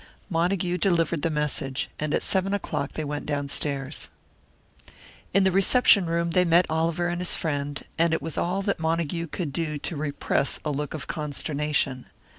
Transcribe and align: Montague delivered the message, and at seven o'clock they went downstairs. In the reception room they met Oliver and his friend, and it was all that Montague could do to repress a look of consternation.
Montague 0.31 0.79
delivered 0.79 1.21
the 1.21 1.29
message, 1.29 1.87
and 1.99 2.11
at 2.15 2.23
seven 2.23 2.55
o'clock 2.55 2.93
they 2.93 3.03
went 3.03 3.27
downstairs. 3.27 4.09
In 5.31 5.43
the 5.43 5.51
reception 5.51 6.07
room 6.07 6.31
they 6.31 6.43
met 6.43 6.65
Oliver 6.71 7.07
and 7.07 7.21
his 7.21 7.35
friend, 7.35 7.79
and 7.99 8.11
it 8.11 8.19
was 8.19 8.35
all 8.35 8.63
that 8.63 8.79
Montague 8.79 9.27
could 9.27 9.53
do 9.53 9.77
to 9.77 9.95
repress 9.95 10.59
a 10.65 10.71
look 10.71 10.95
of 10.95 11.05
consternation. 11.05 12.07